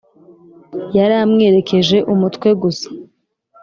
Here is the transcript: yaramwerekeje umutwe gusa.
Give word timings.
yaramwerekeje 0.97 1.97
umutwe 2.13 2.47
gusa. 2.61 2.87